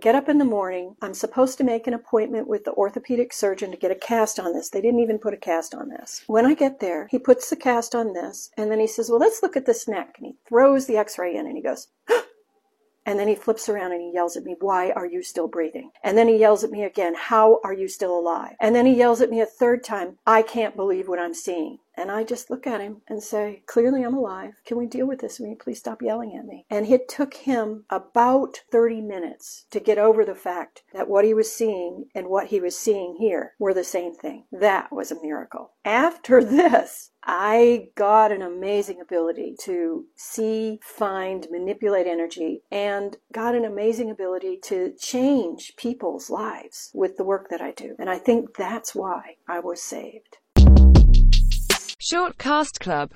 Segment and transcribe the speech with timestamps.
[0.00, 0.96] Get up in the morning.
[1.02, 4.54] I'm supposed to make an appointment with the orthopedic surgeon to get a cast on
[4.54, 4.70] this.
[4.70, 6.24] They didn't even put a cast on this.
[6.26, 9.18] When I get there, he puts the cast on this, and then he says, Well,
[9.18, 10.14] let's look at this neck.
[10.16, 11.88] And he throws the x ray in and he goes,
[13.10, 15.90] And then he flips around and he yells at me, Why are you still breathing?
[16.04, 18.54] And then he yells at me again, How are you still alive?
[18.60, 21.78] And then he yells at me a third time, I can't believe what I'm seeing.
[21.96, 24.54] And I just look at him and say, Clearly I'm alive.
[24.64, 25.40] Can we deal with this?
[25.40, 26.66] Will you please stop yelling at me?
[26.70, 31.34] And it took him about 30 minutes to get over the fact that what he
[31.34, 34.44] was seeing and what he was seeing here were the same thing.
[34.52, 35.72] That was a miracle.
[35.84, 43.64] After this, I got an amazing ability to see, find, manipulate energy, and got an
[43.64, 47.94] amazing ability to change people's lives with the work that I do.
[47.98, 50.38] And I think that's why I was saved.
[52.10, 53.08] Shortcast Club